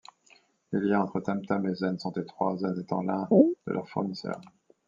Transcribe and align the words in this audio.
Les 0.71 0.79
liens 0.79 1.01
entre 1.01 1.19
Tam-Tam 1.19 1.67
et 1.69 1.75
Zen 1.75 1.99
sont 1.99 2.13
étroits, 2.13 2.57
Zen 2.57 2.73
étant 2.81 3.03
l’un 3.03 3.27
de 3.67 3.71
leurs 3.71 3.87
fournisseurs. 3.87 4.41